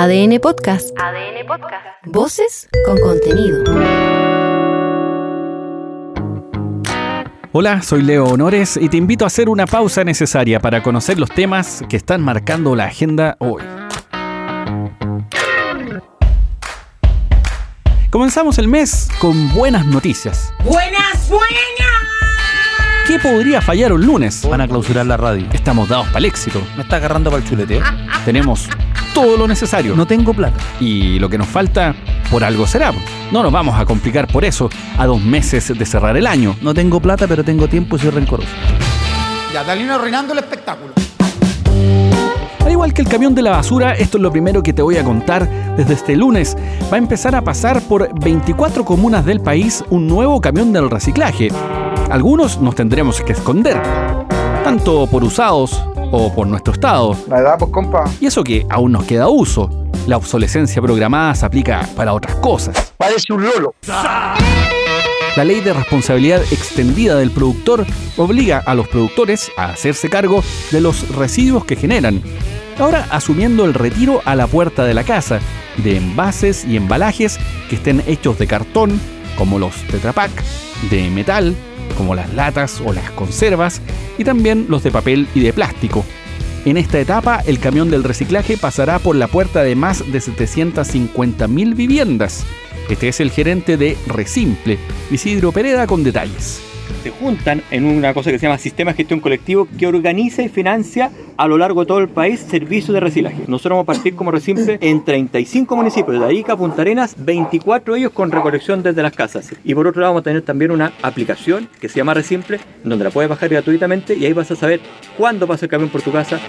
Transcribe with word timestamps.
ADN 0.00 0.38
Podcast. 0.38 0.96
ADN 0.96 1.44
Podcast. 1.44 1.84
Voces 2.04 2.68
con 2.86 3.00
contenido. 3.00 3.64
Hola, 7.50 7.82
soy 7.82 8.02
Leo 8.02 8.26
Honores 8.26 8.78
y 8.80 8.88
te 8.90 8.96
invito 8.96 9.24
a 9.24 9.26
hacer 9.26 9.48
una 9.48 9.66
pausa 9.66 10.04
necesaria 10.04 10.60
para 10.60 10.84
conocer 10.84 11.18
los 11.18 11.28
temas 11.30 11.82
que 11.88 11.96
están 11.96 12.20
marcando 12.20 12.76
la 12.76 12.84
agenda 12.84 13.36
hoy. 13.40 13.60
Comenzamos 18.10 18.58
el 18.58 18.68
mes 18.68 19.08
con 19.18 19.52
buenas 19.52 19.84
noticias. 19.84 20.54
¡Buenas, 20.62 21.28
buenas! 21.28 21.98
¿Qué 23.08 23.18
podría 23.18 23.60
fallar 23.60 23.92
un 23.92 24.06
lunes? 24.06 24.46
Van 24.48 24.60
a 24.60 24.68
clausurar 24.68 25.06
la 25.06 25.16
radio. 25.16 25.48
Estamos 25.52 25.88
dados 25.88 26.06
para 26.06 26.18
el 26.18 26.26
éxito. 26.26 26.62
Me 26.76 26.84
está 26.84 26.96
agarrando 26.96 27.30
para 27.30 27.42
el 27.42 27.48
chulete. 27.48 27.78
¿eh? 27.78 27.82
Tenemos 28.24 28.68
todo 29.14 29.36
lo 29.36 29.48
necesario. 29.48 29.96
No 29.96 30.06
tengo 30.06 30.34
plata. 30.34 30.56
Y 30.80 31.18
lo 31.18 31.28
que 31.28 31.38
nos 31.38 31.48
falta, 31.48 31.94
por 32.30 32.44
algo 32.44 32.66
será. 32.66 32.92
No 33.32 33.42
nos 33.42 33.52
vamos 33.52 33.78
a 33.78 33.84
complicar 33.84 34.26
por 34.26 34.44
eso 34.44 34.70
a 34.96 35.06
dos 35.06 35.22
meses 35.22 35.76
de 35.76 35.86
cerrar 35.86 36.16
el 36.16 36.26
año. 36.26 36.56
No 36.62 36.74
tengo 36.74 37.00
plata, 37.00 37.26
pero 37.26 37.44
tengo 37.44 37.68
tiempo 37.68 37.96
y 37.96 38.00
soy 38.00 38.10
rencoroso. 38.10 38.48
Ya, 39.52 39.64
Dalina 39.64 39.94
arruinando 39.94 40.32
el 40.32 40.40
espectáculo. 40.40 40.92
Al 42.64 42.72
igual 42.72 42.92
que 42.92 43.00
el 43.00 43.08
camión 43.08 43.34
de 43.34 43.40
la 43.40 43.52
basura, 43.52 43.92
esto 43.94 44.18
es 44.18 44.22
lo 44.22 44.30
primero 44.30 44.62
que 44.62 44.74
te 44.74 44.82
voy 44.82 44.98
a 44.98 45.04
contar. 45.04 45.48
Desde 45.76 45.94
este 45.94 46.16
lunes 46.16 46.54
va 46.92 46.96
a 46.96 46.98
empezar 46.98 47.34
a 47.34 47.42
pasar 47.42 47.80
por 47.80 48.10
24 48.20 48.84
comunas 48.84 49.24
del 49.24 49.40
país 49.40 49.82
un 49.88 50.06
nuevo 50.06 50.40
camión 50.40 50.72
del 50.72 50.90
reciclaje. 50.90 51.48
Algunos 52.10 52.60
nos 52.60 52.74
tendremos 52.74 53.22
que 53.22 53.32
esconder, 53.32 53.80
tanto 54.64 55.06
por 55.06 55.24
usados 55.24 55.82
o 56.10 56.32
por 56.32 56.46
nuestro 56.46 56.74
estado. 56.74 57.16
La 57.28 57.38
edad, 57.38 57.58
pues, 57.58 57.70
compa. 57.70 58.04
Y 58.20 58.26
eso 58.26 58.44
que 58.44 58.66
aún 58.70 58.92
nos 58.92 59.04
queda 59.04 59.28
uso. 59.28 59.70
La 60.06 60.16
obsolescencia 60.16 60.80
programada 60.80 61.34
se 61.34 61.44
aplica 61.44 61.86
para 61.94 62.14
otras 62.14 62.36
cosas. 62.36 62.94
Parece 62.96 63.32
un 63.32 63.44
lolo. 63.44 63.74
La 65.36 65.44
ley 65.44 65.60
de 65.60 65.72
responsabilidad 65.72 66.40
extendida 66.50 67.16
del 67.16 67.30
productor 67.30 67.86
obliga 68.16 68.62
a 68.64 68.74
los 68.74 68.88
productores 68.88 69.52
a 69.56 69.66
hacerse 69.66 70.08
cargo 70.08 70.42
de 70.72 70.80
los 70.80 71.14
residuos 71.14 71.64
que 71.64 71.76
generan, 71.76 72.22
ahora 72.78 73.06
asumiendo 73.10 73.64
el 73.64 73.74
retiro 73.74 74.20
a 74.24 74.34
la 74.34 74.46
puerta 74.46 74.84
de 74.84 74.94
la 74.94 75.04
casa 75.04 75.40
de 75.76 75.96
envases 75.96 76.64
y 76.64 76.76
embalajes 76.76 77.38
que 77.68 77.76
estén 77.76 78.02
hechos 78.06 78.38
de 78.38 78.46
cartón, 78.46 79.00
como 79.36 79.58
los 79.58 79.74
Tetrapack, 79.84 80.30
de 80.90 81.08
metal, 81.10 81.54
como 81.96 82.14
las 82.14 82.32
latas 82.34 82.80
o 82.84 82.92
las 82.92 83.10
conservas, 83.12 83.80
y 84.18 84.24
también 84.24 84.66
los 84.68 84.82
de 84.82 84.90
papel 84.90 85.28
y 85.34 85.40
de 85.40 85.52
plástico. 85.52 86.04
En 86.64 86.76
esta 86.76 86.98
etapa, 86.98 87.42
el 87.46 87.60
camión 87.60 87.90
del 87.90 88.04
reciclaje 88.04 88.56
pasará 88.56 88.98
por 88.98 89.16
la 89.16 89.28
puerta 89.28 89.62
de 89.62 89.74
más 89.74 90.00
de 90.10 90.18
750.000 90.18 91.74
viviendas. 91.74 92.44
Este 92.90 93.08
es 93.08 93.20
el 93.20 93.30
gerente 93.30 93.76
de 93.76 93.96
Resimple, 94.06 94.78
Isidro 95.10 95.52
Pereda, 95.52 95.86
con 95.86 96.02
detalles. 96.04 96.60
Se 97.02 97.10
juntan 97.10 97.62
en 97.70 97.84
una 97.84 98.14
cosa 98.14 98.30
que 98.30 98.38
se 98.38 98.46
llama 98.46 98.58
Sistema 98.58 98.92
de 98.92 98.98
Gestión 98.98 99.20
Colectivo 99.20 99.68
que 99.78 99.86
organiza 99.86 100.42
y 100.42 100.48
financia 100.48 101.10
a 101.36 101.46
lo 101.46 101.58
largo 101.58 101.80
de 101.80 101.86
todo 101.86 101.98
el 101.98 102.08
país 102.08 102.40
servicios 102.40 102.94
de 102.94 103.00
reciclaje. 103.00 103.44
Nosotros 103.46 103.76
vamos 103.76 103.84
a 103.84 103.92
partir 103.92 104.14
como 104.14 104.30
Resimple 104.30 104.78
en 104.80 105.04
35 105.04 105.76
municipios 105.76 106.18
de 106.18 106.24
Arica, 106.24 106.56
Punta 106.56 106.82
Arenas, 106.82 107.14
24 107.18 107.96
ellos 107.96 108.12
con 108.12 108.30
recolección 108.30 108.82
desde 108.82 109.02
las 109.02 109.12
casas. 109.12 109.54
Y 109.64 109.74
por 109.74 109.86
otro 109.86 110.00
lado 110.00 110.14
vamos 110.14 110.22
a 110.22 110.24
tener 110.24 110.42
también 110.42 110.70
una 110.70 110.92
aplicación 111.02 111.68
que 111.80 111.88
se 111.88 111.96
llama 111.96 112.14
Resimple, 112.14 112.60
donde 112.84 113.04
la 113.04 113.10
puedes 113.10 113.28
bajar 113.28 113.48
gratuitamente 113.48 114.14
y 114.14 114.24
ahí 114.24 114.32
vas 114.32 114.50
a 114.50 114.56
saber 114.56 114.80
cuándo 115.16 115.46
pasa 115.46 115.66
el 115.66 115.70
camión 115.70 115.90
por 115.90 116.02
tu 116.02 116.12
casa, 116.12 116.40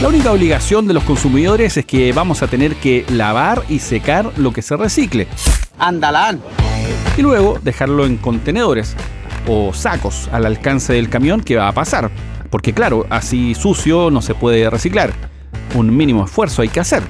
La 0.00 0.08
única 0.08 0.32
obligación 0.32 0.88
de 0.88 0.94
los 0.94 1.04
consumidores 1.04 1.76
es 1.76 1.86
que 1.86 2.12
vamos 2.12 2.42
a 2.42 2.48
tener 2.48 2.74
que 2.74 3.04
lavar 3.08 3.62
y 3.68 3.78
secar 3.78 4.32
lo 4.36 4.52
que 4.52 4.60
se 4.60 4.76
recicle 4.76 5.28
Andalán. 5.78 6.40
Y 7.16 7.22
luego 7.22 7.58
dejarlo 7.62 8.06
en 8.06 8.16
contenedores 8.16 8.96
o 9.48 9.72
sacos 9.72 10.28
al 10.32 10.46
alcance 10.46 10.92
del 10.92 11.08
camión 11.08 11.40
que 11.40 11.56
va 11.56 11.68
a 11.68 11.72
pasar. 11.72 12.10
Porque 12.50 12.72
claro, 12.72 13.06
así 13.10 13.54
sucio 13.54 14.10
no 14.10 14.22
se 14.22 14.34
puede 14.34 14.68
reciclar. 14.70 15.10
Un 15.74 15.96
mínimo 15.96 16.24
esfuerzo 16.24 16.62
hay 16.62 16.68
que 16.68 16.80
hacer. 16.80 17.02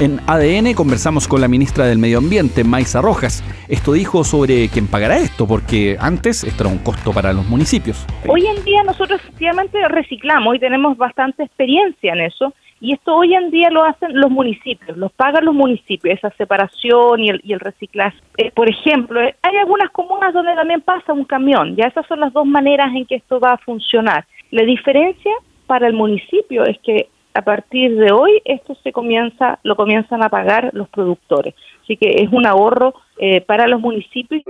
En 0.00 0.20
ADN 0.26 0.72
conversamos 0.74 1.28
con 1.28 1.40
la 1.40 1.48
ministra 1.48 1.86
del 1.86 1.98
Medio 1.98 2.18
Ambiente, 2.18 2.64
Maisa 2.64 3.00
Rojas. 3.00 3.44
Esto 3.68 3.92
dijo 3.92 4.24
sobre 4.24 4.68
quién 4.68 4.86
pagará 4.86 5.18
esto, 5.18 5.46
porque 5.46 5.96
antes 6.00 6.44
esto 6.44 6.64
era 6.64 6.72
un 6.72 6.78
costo 6.78 7.12
para 7.12 7.32
los 7.32 7.46
municipios. 7.46 8.06
Hoy 8.26 8.46
en 8.46 8.64
día 8.64 8.82
nosotros 8.82 9.20
efectivamente 9.22 9.78
reciclamos 9.88 10.56
y 10.56 10.58
tenemos 10.58 10.96
bastante 10.96 11.44
experiencia 11.44 12.14
en 12.14 12.22
eso. 12.22 12.54
Y 12.82 12.94
esto 12.94 13.14
hoy 13.14 13.32
en 13.32 13.52
día 13.52 13.70
lo 13.70 13.84
hacen 13.84 14.20
los 14.20 14.28
municipios, 14.28 14.96
los 14.96 15.12
pagan 15.12 15.44
los 15.44 15.54
municipios, 15.54 16.18
esa 16.18 16.30
separación 16.30 17.20
y 17.20 17.30
el, 17.30 17.60
reciclaje. 17.60 18.18
Eh, 18.38 18.50
por 18.50 18.68
ejemplo, 18.68 19.20
eh, 19.20 19.36
hay 19.40 19.56
algunas 19.56 19.88
comunas 19.92 20.34
donde 20.34 20.52
también 20.56 20.80
pasa 20.80 21.12
un 21.12 21.24
camión. 21.24 21.76
Ya 21.76 21.84
esas 21.84 22.04
son 22.08 22.18
las 22.18 22.32
dos 22.32 22.44
maneras 22.44 22.88
en 22.92 23.06
que 23.06 23.14
esto 23.14 23.38
va 23.38 23.52
a 23.52 23.58
funcionar. 23.58 24.26
La 24.50 24.64
diferencia 24.64 25.30
para 25.68 25.86
el 25.86 25.92
municipio 25.92 26.64
es 26.64 26.76
que 26.80 27.06
a 27.34 27.42
partir 27.42 27.94
de 27.94 28.10
hoy 28.10 28.42
esto 28.44 28.74
se 28.82 28.90
comienza, 28.90 29.60
lo 29.62 29.76
comienzan 29.76 30.24
a 30.24 30.28
pagar 30.28 30.70
los 30.72 30.88
productores. 30.88 31.54
Así 31.84 31.96
que 31.96 32.16
es 32.20 32.32
un 32.32 32.48
ahorro 32.48 32.94
eh, 33.16 33.42
para 33.42 33.68
los 33.68 33.80
municipios. 33.80 34.42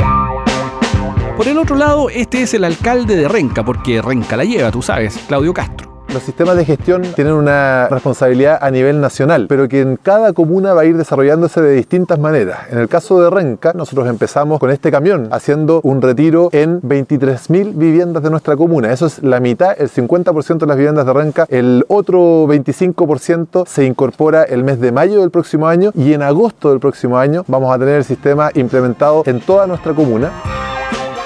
Por 1.37 1.48
el 1.48 1.59
otro 1.59 1.76
lado, 1.76 2.09
este 2.09 2.41
es 2.41 2.54
el 2.54 2.65
alcalde 2.65 3.15
de 3.15 3.28
Renca, 3.28 3.62
porque 3.62 4.00
Renca 4.00 4.38
la 4.38 4.44
lleva, 4.44 4.71
tú 4.71 4.81
sabes, 4.81 5.22
Claudio 5.28 5.53
Castro. 5.53 5.91
Los 6.12 6.24
sistemas 6.24 6.56
de 6.56 6.66
gestión 6.66 7.02
tienen 7.14 7.32
una 7.32 7.88
responsabilidad 7.88 8.58
a 8.60 8.70
nivel 8.70 9.00
nacional, 9.00 9.46
pero 9.48 9.66
que 9.66 9.80
en 9.80 9.96
cada 9.96 10.34
comuna 10.34 10.74
va 10.74 10.82
a 10.82 10.84
ir 10.84 10.94
desarrollándose 10.94 11.62
de 11.62 11.72
distintas 11.72 12.18
maneras. 12.18 12.58
En 12.70 12.78
el 12.78 12.88
caso 12.88 13.18
de 13.22 13.30
Renca, 13.30 13.72
nosotros 13.72 14.06
empezamos 14.06 14.60
con 14.60 14.70
este 14.70 14.90
camión 14.90 15.28
haciendo 15.30 15.80
un 15.84 16.02
retiro 16.02 16.50
en 16.52 16.82
23.000 16.82 17.72
viviendas 17.74 18.22
de 18.22 18.28
nuestra 18.28 18.56
comuna. 18.56 18.92
Eso 18.92 19.06
es 19.06 19.22
la 19.22 19.40
mitad, 19.40 19.74
el 19.78 19.88
50% 19.88 20.58
de 20.58 20.66
las 20.66 20.76
viviendas 20.76 21.06
de 21.06 21.12
Renca. 21.14 21.46
El 21.48 21.86
otro 21.88 22.46
25% 22.46 23.66
se 23.66 23.86
incorpora 23.86 24.42
el 24.42 24.64
mes 24.64 24.80
de 24.80 24.92
mayo 24.92 25.20
del 25.20 25.30
próximo 25.30 25.66
año 25.66 25.92
y 25.94 26.12
en 26.12 26.20
agosto 26.20 26.68
del 26.68 26.80
próximo 26.80 27.16
año 27.16 27.42
vamos 27.48 27.74
a 27.74 27.78
tener 27.78 27.96
el 27.96 28.04
sistema 28.04 28.50
implementado 28.52 29.22
en 29.24 29.40
toda 29.40 29.66
nuestra 29.66 29.94
comuna. 29.94 30.30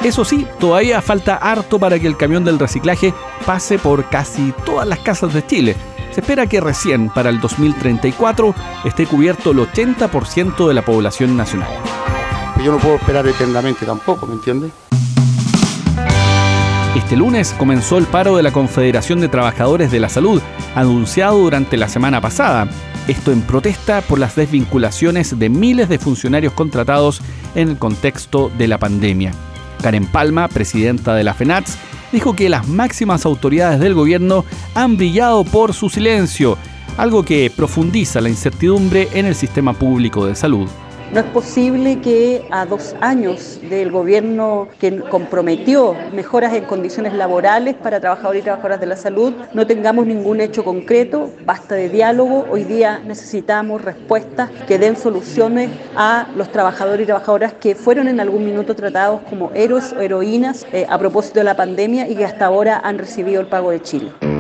Eso 0.03 0.25
sí, 0.25 0.47
todavía 0.61 1.03
falta 1.03 1.37
harto 1.37 1.79
para 1.79 1.99
que 1.99 2.07
el 2.07 2.17
camión 2.17 2.45
del 2.45 2.59
reciclaje 2.59 3.12
pase 3.45 3.79
por 3.79 4.09
casi 4.09 4.53
todas 4.65 4.87
las 4.87 5.01
casas 5.01 5.33
de 5.33 5.45
Chile. 5.47 5.77
Se 6.12 6.21
espera 6.21 6.47
que 6.47 6.61
recién 6.61 7.11
para 7.11 7.31
el 7.31 7.41
2034 7.41 8.55
esté 8.84 9.07
cubierto 9.07 9.51
el 9.51 9.59
80% 9.59 10.69
de 10.69 10.75
la 10.75 10.84
población 10.84 11.37
nacional. 11.37 11.69
Yo 12.65 12.73
no 12.73 12.79
puedo 12.79 12.97
esperar 12.97 13.27
eternamente 13.27 13.84
tampoco, 13.84 14.27
¿me 14.27 14.34
entiendes? 14.34 14.73
Este 16.97 17.17
lunes 17.17 17.55
comenzó 17.59 17.99
el 17.99 18.07
paro 18.07 18.37
de 18.37 18.43
la 18.43 18.53
Confederación 18.53 19.21
de 19.21 19.28
Trabajadores 19.28 19.91
de 19.91 20.01
la 20.01 20.09
Salud, 20.09 20.41
anunciado 20.75 21.37
durante 21.37 21.77
la 21.77 21.89
semana 21.89 22.23
pasada. 22.23 22.69
Esto 23.07 23.33
en 23.33 23.43
protesta 23.43 24.01
por 24.01 24.19
las 24.19 24.34
desvinculaciones 24.34 25.39
de 25.39 25.49
miles 25.51 25.91
de 25.91 25.99
funcionarios 25.99 26.55
contratados 26.55 27.21
en 27.55 27.69
el 27.69 27.78
contexto 27.78 28.51
de 28.57 28.69
la 28.69 28.78
pandemia. 28.78 29.33
Karen 29.82 30.06
Palma, 30.06 30.48
presidenta 30.48 31.14
de 31.14 31.25
la 31.25 31.34
FENATS, 31.34 31.78
dijo 32.12 32.34
que 32.34 32.48
las 32.48 32.69
máximas 32.69 33.26
autoridades 33.26 33.81
del 33.81 33.94
gobierno 33.94 34.44
han 34.75 34.97
brillado 34.97 35.44
por 35.44 35.75
su 35.75 35.91
silencio, 35.91 36.56
algo 36.97 37.25
que 37.25 37.53
profundiza 37.54 38.20
la 38.20 38.28
incertidumbre 38.28 39.09
en 39.12 39.26
el 39.26 39.34
sistema 39.34 39.72
público 39.72 40.26
de 40.26 40.34
salud. 40.34 40.69
No 41.12 41.21
es 41.21 41.27
posible 41.27 42.00
que 42.00 42.44
a 42.50 42.67
dos 42.67 42.97
años 43.00 43.61
del 43.71 43.93
gobierno 43.93 44.67
que 44.81 44.99
comprometió 44.99 45.94
mejoras 46.12 46.53
en 46.55 46.65
condiciones 46.65 47.12
laborales 47.12 47.75
para 47.77 48.00
trabajadores 48.00 48.41
y 48.41 48.44
trabajadoras 48.44 48.81
de 48.81 48.87
la 48.87 48.97
salud 48.97 49.33
no 49.55 49.66
tengamos 49.69 50.05
ningún 50.06 50.41
hecho 50.41 50.65
concreto, 50.65 51.30
basta 51.45 51.77
de 51.77 51.89
diálogo, 51.89 52.47
hoy 52.51 52.65
día 52.65 53.01
necesitamos 53.07 53.83
respuestas 53.83 54.51
que 54.66 54.78
den 54.78 54.97
soluciones 54.97 55.71
a 55.95 56.27
los 56.34 56.51
trabajadores 56.51 57.04
y 57.04 57.07
trabajadoras 57.07 57.53
que 57.53 57.77
fueron 57.77 58.09
en 58.09 58.19
algún 58.19 58.45
minuto 58.45 58.75
tratados 58.75 59.21
como 59.30 59.53
héroes 59.54 59.92
o 59.92 60.01
heroínas 60.01 60.66
eh, 60.72 60.86
a 60.89 60.98
propósito 60.98 61.39
de 61.39 61.45
la 61.45 61.57
pandemia 61.57 62.09
y 62.09 62.16
que 62.16 62.25
hasta 62.25 62.47
ahora 62.47 62.80
han 62.83 62.98
recibido 62.98 63.41
el 63.41 63.47
pago 63.47 63.71
de 63.71 63.80
Chile. 63.80 64.35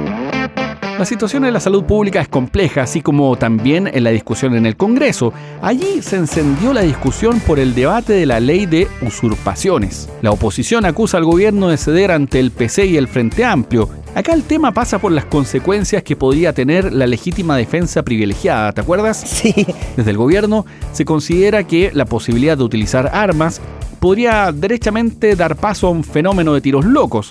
La 0.98 1.04
situación 1.04 1.44
en 1.44 1.52
la 1.52 1.60
salud 1.60 1.84
pública 1.84 2.22
es 2.22 2.28
compleja, 2.28 2.82
así 2.82 3.02
como 3.02 3.36
también 3.36 3.86
en 3.92 4.02
la 4.02 4.10
discusión 4.10 4.54
en 4.54 4.64
el 4.64 4.76
Congreso. 4.76 5.32
Allí 5.60 6.00
se 6.00 6.16
encendió 6.16 6.72
la 6.72 6.80
discusión 6.80 7.38
por 7.40 7.58
el 7.58 7.74
debate 7.74 8.14
de 8.14 8.24
la 8.24 8.40
ley 8.40 8.64
de 8.64 8.88
usurpaciones. 9.02 10.08
La 10.22 10.30
oposición 10.30 10.86
acusa 10.86 11.18
al 11.18 11.26
gobierno 11.26 11.68
de 11.68 11.76
ceder 11.76 12.10
ante 12.10 12.40
el 12.40 12.50
PC 12.50 12.86
y 12.86 12.96
el 12.96 13.08
Frente 13.08 13.44
Amplio. 13.44 13.90
Acá 14.14 14.32
el 14.32 14.44
tema 14.44 14.72
pasa 14.72 14.98
por 14.98 15.12
las 15.12 15.26
consecuencias 15.26 16.02
que 16.02 16.16
podría 16.16 16.54
tener 16.54 16.90
la 16.94 17.06
legítima 17.06 17.58
defensa 17.58 18.02
privilegiada, 18.02 18.72
¿te 18.72 18.80
acuerdas? 18.80 19.20
Sí. 19.26 19.66
Desde 19.96 20.10
el 20.10 20.16
gobierno 20.16 20.64
se 20.92 21.04
considera 21.04 21.64
que 21.64 21.90
la 21.92 22.06
posibilidad 22.06 22.56
de 22.56 22.64
utilizar 22.64 23.10
armas 23.12 23.60
podría 24.00 24.50
derechamente 24.50 25.36
dar 25.36 25.56
paso 25.56 25.88
a 25.88 25.90
un 25.90 26.04
fenómeno 26.04 26.54
de 26.54 26.62
tiros 26.62 26.86
locos, 26.86 27.28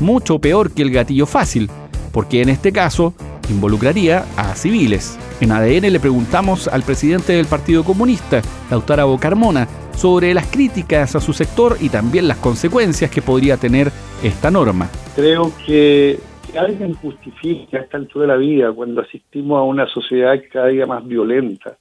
mucho 0.00 0.38
peor 0.38 0.72
que 0.72 0.82
el 0.82 0.90
gatillo 0.90 1.24
fácil 1.24 1.70
porque 2.12 2.42
en 2.42 2.48
este 2.48 2.72
caso 2.72 3.14
involucraría 3.50 4.24
a 4.36 4.54
civiles. 4.54 5.18
En 5.40 5.52
ADN 5.52 5.92
le 5.92 6.00
preguntamos 6.00 6.68
al 6.68 6.82
presidente 6.82 7.32
del 7.34 7.46
Partido 7.46 7.84
Comunista, 7.84 8.42
Lautaro 8.70 9.16
Carmona, 9.18 9.66
sobre 9.92 10.32
las 10.34 10.46
críticas 10.50 11.16
a 11.16 11.20
su 11.20 11.32
sector 11.32 11.76
y 11.80 11.88
también 11.88 12.28
las 12.28 12.38
consecuencias 12.38 13.10
que 13.10 13.22
podría 13.22 13.56
tener 13.56 13.88
esta 14.22 14.50
norma. 14.50 14.88
Creo 15.16 15.52
que, 15.66 16.18
alguien 16.56 16.94
justifique 16.94 17.76
a 17.76 17.80
esta 17.80 17.98
altura 17.98 18.26
de 18.26 18.32
la 18.32 18.36
vida, 18.36 18.72
cuando 18.72 19.00
asistimos 19.00 19.58
a 19.58 19.62
una 19.62 19.86
sociedad 19.86 20.40
cada 20.50 20.68
día 20.68 20.86
más 20.86 21.06
violenta, 21.06 21.76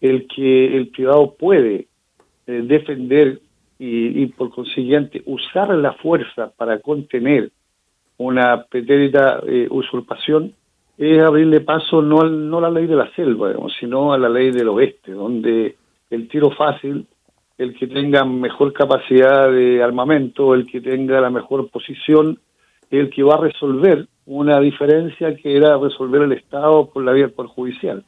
el 0.00 0.26
que 0.26 0.76
el 0.76 0.88
privado 0.88 1.34
puede 1.38 1.86
eh, 2.46 2.62
defender 2.64 3.40
y, 3.78 4.26
por 4.26 4.50
consiguiente 4.50 5.22
usar 5.24 5.70
la 5.70 5.94
fuerza 5.94 6.52
para 6.56 6.80
contener 6.80 7.50
una 8.20 8.64
pretérita 8.64 9.40
eh, 9.46 9.66
usurpación, 9.70 10.52
es 10.98 11.22
abrirle 11.22 11.62
paso 11.62 12.02
no, 12.02 12.22
no 12.24 12.58
a 12.58 12.60
la 12.60 12.70
ley 12.70 12.86
de 12.86 12.94
la 12.94 13.10
selva, 13.14 13.54
sino 13.78 14.12
a 14.12 14.18
la 14.18 14.28
ley 14.28 14.50
del 14.50 14.68
oeste, 14.68 15.12
donde 15.12 15.76
el 16.10 16.28
tiro 16.28 16.50
fácil, 16.50 17.06
el 17.56 17.74
que 17.74 17.86
tenga 17.86 18.24
mejor 18.26 18.74
capacidad 18.74 19.50
de 19.50 19.82
armamento, 19.82 20.54
el 20.54 20.66
que 20.66 20.82
tenga 20.82 21.18
la 21.22 21.30
mejor 21.30 21.70
posición, 21.70 22.38
el 22.90 23.08
que 23.08 23.22
va 23.22 23.36
a 23.36 23.40
resolver 23.40 24.06
una 24.26 24.60
diferencia 24.60 25.34
que 25.34 25.56
era 25.56 25.78
resolver 25.78 26.20
el 26.20 26.32
Estado 26.32 26.90
por 26.90 27.02
la 27.02 27.12
vía 27.12 27.28
por 27.28 27.46
judicial. 27.46 28.04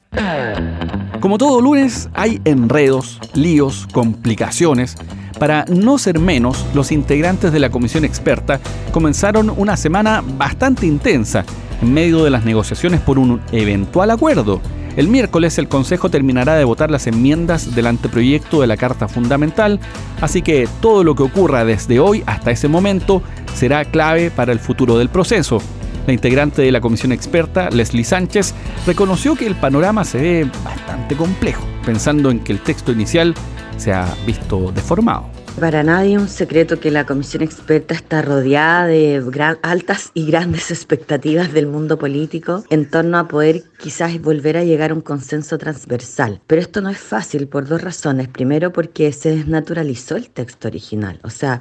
Como 1.21 1.39
todo 1.39 1.63
lunes, 1.63 2.11
hay 2.13 2.39
enredos, 2.45 3.19
líos, 3.35 3.87
complicaciones. 3.95 4.97
Para 5.43 5.65
no 5.65 5.99
ser 5.99 6.21
menos, 6.21 6.65
los 6.73 6.93
integrantes 6.93 7.51
de 7.51 7.59
la 7.59 7.69
comisión 7.69 8.05
experta 8.05 8.61
comenzaron 8.93 9.51
una 9.51 9.77
semana 9.77 10.23
bastante 10.25 10.87
intensa 10.87 11.45
en 11.83 11.93
medio 11.93 12.23
de 12.23 12.31
las 12.31 12.45
negociaciones 12.45 13.01
por 13.01 13.19
un 13.19 13.41
eventual 13.51 14.13
acuerdo. 14.13 14.61
El 14.95 15.09
miércoles 15.09 15.59
el 15.59 15.67
Consejo 15.67 16.11
terminará 16.11 16.55
de 16.55 16.63
votar 16.63 16.93
las 16.93 17.09
enmiendas 17.09 17.75
del 17.75 17.89
anteproyecto 17.89 18.61
de 18.61 18.69
la 18.69 18.77
Carta 18.77 19.09
Fundamental, 19.09 19.81
así 20.21 20.43
que 20.43 20.69
todo 20.81 21.03
lo 21.03 21.17
que 21.17 21.25
ocurra 21.25 21.65
desde 21.65 21.99
hoy 21.99 22.23
hasta 22.27 22.53
ese 22.53 22.69
momento 22.69 23.21
será 23.53 23.85
clave 23.85 24.31
para 24.31 24.53
el 24.53 24.61
futuro 24.61 24.97
del 24.97 25.09
proceso. 25.09 25.61
La 26.07 26.13
integrante 26.13 26.63
de 26.63 26.71
la 26.71 26.81
comisión 26.81 27.11
experta, 27.11 27.69
Leslie 27.71 28.05
Sánchez, 28.05 28.55
reconoció 28.87 29.35
que 29.35 29.49
el 29.49 29.57
panorama 29.57 30.05
se 30.05 30.19
ve 30.19 30.51
bastante 30.63 31.17
complejo, 31.17 31.65
pensando 31.85 32.31
en 32.31 32.39
que 32.39 32.53
el 32.53 32.61
texto 32.61 32.93
inicial 32.93 33.35
se 33.77 33.93
ha 33.93 34.07
visto 34.25 34.71
deformado. 34.71 35.32
Para 35.61 35.83
nadie 35.85 36.19
un 36.19 36.29
secreto 36.29 36.81
que 36.81 36.91
la 36.91 37.07
comisión 37.07 37.43
experta 37.43 37.95
está 37.95 38.21
rodeada 38.23 38.87
de 38.87 39.23
altas 39.63 40.11
y 40.15 40.27
grandes 40.27 40.71
expectativas 40.73 41.53
del 41.53 41.67
mundo 41.67 41.99
político 41.99 42.65
en 42.71 42.91
torno 42.91 43.19
a 43.19 43.29
poder 43.29 43.63
quizás 43.79 44.21
volver 44.21 44.57
a 44.57 44.65
llegar 44.65 44.91
a 44.91 44.95
un 44.95 45.03
consenso 45.03 45.59
transversal. 45.59 46.41
Pero 46.47 46.61
esto 46.61 46.81
no 46.81 46.89
es 46.89 46.99
fácil 46.99 47.47
por 47.47 47.69
dos 47.69 47.81
razones. 47.81 48.29
Primero 48.29 48.73
porque 48.73 49.13
se 49.13 49.37
desnaturalizó 49.37 50.17
el 50.17 50.31
texto 50.31 50.69
original. 50.69 51.21
O 51.23 51.31
sea, 51.31 51.61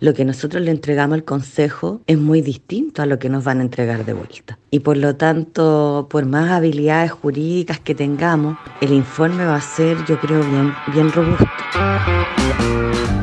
lo 0.00 0.14
que 0.14 0.24
nosotros 0.24 0.62
le 0.62 0.70
entregamos 0.70 1.14
al 1.14 1.24
Consejo 1.24 2.00
es 2.06 2.18
muy 2.18 2.40
distinto 2.40 3.02
a 3.02 3.06
lo 3.06 3.18
que 3.18 3.28
nos 3.28 3.44
van 3.44 3.58
a 3.58 3.62
entregar 3.62 4.04
de 4.04 4.12
vuelta. 4.12 4.58
Y 4.70 4.80
por 4.80 4.96
lo 4.96 5.16
tanto, 5.16 6.06
por 6.10 6.26
más 6.26 6.50
habilidades 6.50 7.10
jurídicas 7.10 7.80
que 7.80 7.94
tengamos, 7.94 8.56
el 8.80 8.92
informe 8.92 9.44
va 9.44 9.56
a 9.56 9.60
ser, 9.60 9.96
yo 10.06 10.18
creo, 10.20 10.40
bien, 10.40 10.72
bien 10.92 11.12
robusto. 11.12 11.46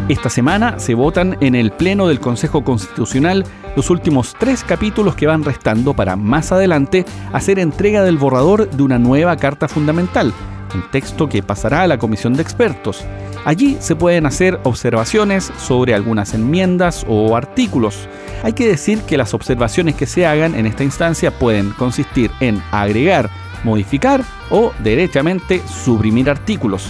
Esta 0.09 0.29
semana 0.29 0.77
se 0.77 0.93
votan 0.93 1.37
en 1.41 1.55
el 1.55 1.71
Pleno 1.71 2.07
del 2.07 2.19
Consejo 2.19 2.63
Constitucional 2.63 3.43
los 3.75 3.89
últimos 3.89 4.35
tres 4.37 4.63
capítulos 4.63 5.15
que 5.15 5.25
van 5.25 5.43
restando 5.43 5.95
para 5.95 6.15
más 6.15 6.51
adelante 6.51 7.05
hacer 7.33 7.57
entrega 7.57 8.03
del 8.03 8.17
borrador 8.17 8.69
de 8.69 8.83
una 8.83 8.99
nueva 8.99 9.35
Carta 9.37 9.67
Fundamental, 9.67 10.31
un 10.75 10.91
texto 10.91 11.27
que 11.27 11.41
pasará 11.41 11.81
a 11.81 11.87
la 11.87 11.97
Comisión 11.97 12.33
de 12.33 12.43
Expertos. 12.43 13.03
Allí 13.45 13.77
se 13.79 13.95
pueden 13.95 14.25
hacer 14.25 14.59
observaciones 14.63 15.51
sobre 15.59 15.93
algunas 15.93 16.33
enmiendas 16.33 17.05
o 17.07 17.35
artículos. 17.37 18.09
Hay 18.41 18.53
que 18.53 18.67
decir 18.67 19.01
que 19.01 19.17
las 19.17 19.35
observaciones 19.35 19.93
que 19.93 20.07
se 20.07 20.25
hagan 20.25 20.55
en 20.55 20.65
esta 20.65 20.83
instancia 20.83 21.29
pueden 21.29 21.69
consistir 21.69 22.31
en 22.39 22.61
agregar, 22.71 23.29
modificar 23.63 24.23
o 24.49 24.71
derechamente 24.79 25.61
suprimir 25.67 26.27
artículos. 26.27 26.89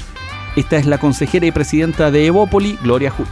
Esta 0.56 0.78
es 0.78 0.86
la 0.86 0.98
consejera 0.98 1.46
y 1.46 1.52
presidenta 1.52 2.10
de 2.10 2.26
Evópoli, 2.28 2.80
Gloria 2.82 3.12
Hut. 3.18 3.28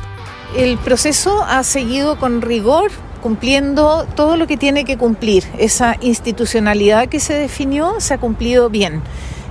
El 0.58 0.78
proceso 0.78 1.46
ha 1.46 1.64
seguido 1.64 2.18
con 2.18 2.42
rigor, 2.42 2.92
cumpliendo 3.22 4.06
todo 4.16 4.36
lo 4.36 4.48
que 4.48 4.58
tiene 4.58 4.84
que 4.84 4.98
cumplir. 4.98 5.46
Esa 5.58 5.96
institucionalidad 6.02 7.08
que 7.08 7.22
se 7.22 7.34
definió 7.36 7.96
se 8.00 8.16
ha 8.16 8.18
cumplido 8.18 8.69
bien 8.69 9.02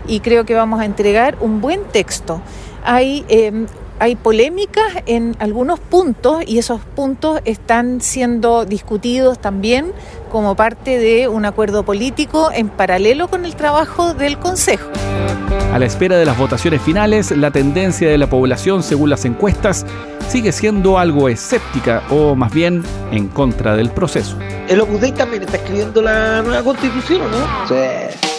y 0.07 0.21
creo 0.21 0.45
que 0.45 0.55
vamos 0.55 0.81
a 0.81 0.85
entregar 0.85 1.39
un 1.41 1.63
buen 1.63 1.85
texto. 1.85 2.43
Hay 2.85 3.25
em, 3.29 3.67
hay 4.03 4.17
polémica 4.17 4.83
en 5.07 5.37
algunos 5.39 5.79
puntos 5.79 6.43
y 6.45 6.59
esos 6.59 6.81
puntos 6.81 7.41
están 7.45 8.01
siendo 8.01 8.65
discutidos 8.65 9.39
también 9.39 9.93
como 10.29 10.57
parte 10.57 10.99
de 10.99 11.29
un 11.29 11.45
acuerdo 11.45 11.85
político 11.85 12.51
en 12.53 12.69
paralelo 12.69 13.29
con 13.29 13.45
el 13.45 13.55
trabajo 13.55 14.13
del 14.13 14.39
Consejo. 14.39 14.91
A 15.73 15.79
la 15.79 15.87
espera 15.87 16.17
de 16.17 16.25
las 16.25 16.37
votaciones 16.37 16.83
finales, 16.83 17.31
la 17.31 17.53
tendencia 17.53 18.11
de 18.11 18.19
la 18.19 18.29
población, 18.29 18.83
según 18.83 19.09
las 19.09 19.25
encuestas, 19.25 19.87
sigue 20.29 20.51
siendo 20.51 20.99
algo 20.99 21.29
escéptica 21.29 22.03
o 22.11 22.35
más 22.35 22.53
bien 22.53 22.83
en 23.13 23.29
contra 23.29 23.77
del 23.77 23.91
proceso. 23.91 24.37
El 24.69 24.81
Opus 24.81 25.01
Dei 25.01 25.13
también 25.13 25.45
está 25.45 25.59
escribiendo 25.59 26.03
la 26.03 26.43
nueva 26.43 26.65
constitución, 26.65 27.23
¿no? 27.31 27.69
Sí. 27.69 28.32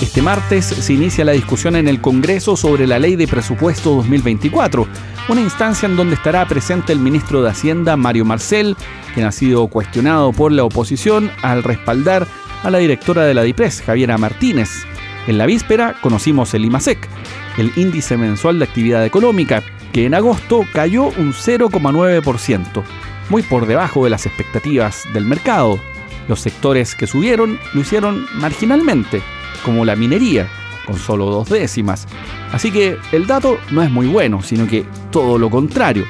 Este 0.00 0.22
martes 0.22 0.64
se 0.64 0.92
inicia 0.92 1.24
la 1.24 1.32
discusión 1.32 1.74
en 1.74 1.88
el 1.88 2.00
Congreso 2.00 2.56
sobre 2.56 2.86
la 2.86 3.00
Ley 3.00 3.16
de 3.16 3.26
Presupuesto 3.26 3.96
2024, 3.96 4.86
una 5.28 5.40
instancia 5.40 5.88
en 5.88 5.96
donde 5.96 6.14
estará 6.14 6.46
presente 6.46 6.92
el 6.92 7.00
ministro 7.00 7.42
de 7.42 7.50
Hacienda 7.50 7.96
Mario 7.96 8.24
Marcel, 8.24 8.76
quien 9.12 9.26
ha 9.26 9.32
sido 9.32 9.66
cuestionado 9.66 10.32
por 10.32 10.52
la 10.52 10.62
oposición 10.62 11.32
al 11.42 11.64
respaldar 11.64 12.28
a 12.62 12.70
la 12.70 12.78
directora 12.78 13.24
de 13.24 13.34
la 13.34 13.42
DIPRES, 13.42 13.82
Javiera 13.82 14.18
Martínez. 14.18 14.70
En 15.26 15.36
la 15.36 15.46
víspera 15.46 15.96
conocimos 16.00 16.54
el 16.54 16.64
IMASEC, 16.64 17.08
el 17.56 17.72
índice 17.74 18.16
mensual 18.16 18.60
de 18.60 18.66
actividad 18.66 19.04
económica, 19.04 19.64
que 19.92 20.06
en 20.06 20.14
agosto 20.14 20.64
cayó 20.72 21.06
un 21.06 21.32
0,9%, 21.32 22.84
muy 23.30 23.42
por 23.42 23.66
debajo 23.66 24.04
de 24.04 24.10
las 24.10 24.26
expectativas 24.26 25.02
del 25.12 25.24
mercado. 25.24 25.80
Los 26.28 26.40
sectores 26.40 26.94
que 26.94 27.08
subieron 27.08 27.58
lo 27.74 27.80
hicieron 27.80 28.26
marginalmente, 28.34 29.22
como 29.68 29.84
la 29.84 29.94
minería, 29.96 30.48
con 30.86 30.96
solo 30.96 31.26
dos 31.26 31.50
décimas. 31.50 32.08
Así 32.52 32.72
que 32.72 32.96
el 33.12 33.26
dato 33.26 33.58
no 33.70 33.82
es 33.82 33.90
muy 33.90 34.06
bueno, 34.06 34.40
sino 34.40 34.66
que 34.66 34.86
todo 35.10 35.38
lo 35.38 35.50
contrario. 35.50 36.06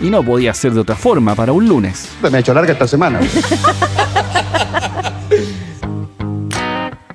Y 0.00 0.08
no 0.08 0.22
podía 0.22 0.54
ser 0.54 0.72
de 0.72 0.80
otra 0.80 0.96
forma 0.96 1.34
para 1.34 1.52
un 1.52 1.68
lunes. 1.68 2.10
Me 2.22 2.38
ha 2.38 2.40
hecho 2.40 2.54
larga 2.54 2.72
esta 2.72 2.88
semana. 2.88 3.20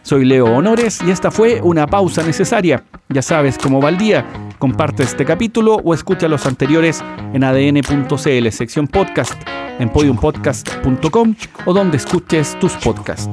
Soy 0.04 0.24
Leo 0.24 0.46
Honores 0.46 1.00
y 1.04 1.10
esta 1.10 1.32
fue 1.32 1.62
una 1.62 1.88
pausa 1.88 2.22
necesaria. 2.22 2.84
Ya 3.10 3.24
sabes 3.24 3.58
cómo 3.58 3.82
va 3.82 3.90
el 3.90 3.98
día. 3.98 4.24
Comparte 4.60 5.02
este 5.02 5.26
capítulo 5.26 5.78
o 5.84 5.96
escucha 5.96 6.28
los 6.28 6.46
anteriores 6.46 7.04
en 7.34 7.44
adn.cl, 7.44 8.52
sección 8.52 8.88
podcast, 8.88 9.34
en 9.80 9.90
podiumpodcast.com 9.90 11.36
o 11.66 11.74
donde 11.74 11.98
escuches 11.98 12.60
tus 12.60 12.74
podcasts. 12.74 13.32